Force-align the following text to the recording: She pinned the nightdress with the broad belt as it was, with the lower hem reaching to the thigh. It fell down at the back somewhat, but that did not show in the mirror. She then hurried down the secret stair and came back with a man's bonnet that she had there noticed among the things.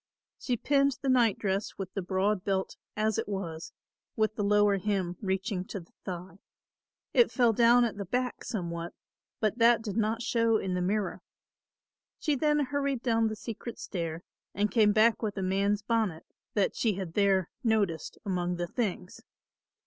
She 0.39 0.57
pinned 0.57 0.97
the 1.03 1.09
nightdress 1.09 1.77
with 1.77 1.93
the 1.93 2.01
broad 2.01 2.43
belt 2.43 2.75
as 2.97 3.19
it 3.19 3.27
was, 3.29 3.71
with 4.15 4.33
the 4.33 4.43
lower 4.43 4.79
hem 4.79 5.15
reaching 5.21 5.63
to 5.65 5.79
the 5.79 5.91
thigh. 6.03 6.39
It 7.13 7.29
fell 7.29 7.53
down 7.53 7.85
at 7.85 7.97
the 7.97 8.05
back 8.05 8.43
somewhat, 8.43 8.95
but 9.39 9.59
that 9.59 9.83
did 9.83 9.95
not 9.97 10.23
show 10.23 10.57
in 10.57 10.73
the 10.73 10.81
mirror. 10.81 11.21
She 12.17 12.33
then 12.33 12.61
hurried 12.61 13.03
down 13.03 13.27
the 13.27 13.35
secret 13.35 13.77
stair 13.77 14.23
and 14.55 14.71
came 14.71 14.91
back 14.91 15.21
with 15.21 15.37
a 15.37 15.43
man's 15.43 15.83
bonnet 15.83 16.25
that 16.55 16.75
she 16.75 16.95
had 16.95 17.13
there 17.13 17.51
noticed 17.63 18.17
among 18.25 18.55
the 18.55 18.65
things. 18.65 19.21